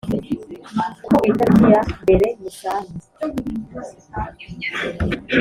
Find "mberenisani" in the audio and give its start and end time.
1.89-2.93